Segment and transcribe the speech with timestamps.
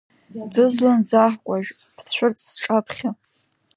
[0.53, 3.09] Ӡызлан-ӡаҳкәажә, бцәырҵ сҿаԥхьа!